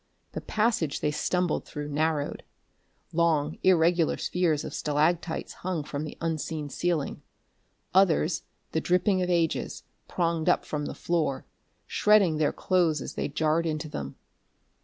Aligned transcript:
The 0.31 0.41
passage 0.41 0.99
they 1.01 1.11
stumbled 1.11 1.63
through 1.65 1.89
narrowed. 1.89 2.41
Long 3.13 3.59
irregular 3.61 4.17
spears 4.17 4.63
of 4.63 4.73
stalactites 4.73 5.53
hung 5.61 5.83
from 5.83 6.05
the 6.05 6.17
unseen 6.19 6.69
ceiling; 6.69 7.21
others, 7.93 8.41
the 8.71 8.81
drippings 8.81 9.21
of 9.21 9.29
ages, 9.29 9.83
pronged 10.07 10.49
up 10.49 10.65
from 10.65 10.85
the 10.87 10.95
floor, 10.95 11.45
shredding 11.85 12.37
their 12.39 12.51
clothes 12.51 12.99
as 12.99 13.13
they 13.13 13.27
jarred 13.27 13.67
into 13.67 13.87
them. 13.87 14.15